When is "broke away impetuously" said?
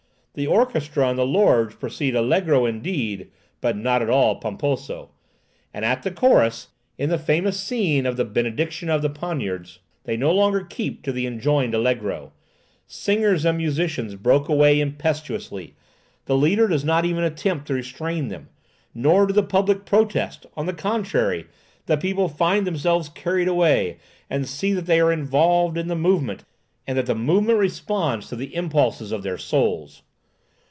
14.15-15.75